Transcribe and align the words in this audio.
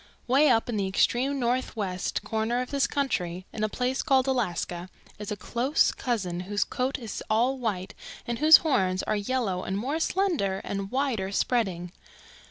"Way 0.25 0.49
up 0.49 0.67
in 0.67 0.77
the 0.77 0.87
extreme 0.87 1.39
northwest 1.39 2.23
corner 2.23 2.59
of 2.59 2.71
this 2.71 2.87
country, 2.87 3.45
in 3.53 3.63
a 3.63 3.69
place 3.69 4.01
called 4.01 4.25
Alaska, 4.25 4.89
is 5.19 5.31
a 5.31 5.35
close 5.35 5.91
cousin 5.91 6.39
whose 6.39 6.63
coat 6.63 6.97
is 6.97 7.21
all 7.29 7.59
white 7.59 7.93
and 8.25 8.39
whose 8.39 8.57
horns 8.65 9.03
are 9.03 9.15
yellow 9.15 9.63
and 9.63 9.77
more 9.77 9.99
slender 9.99 10.59
and 10.63 10.89
wider 10.89 11.31
spreading. 11.31 11.91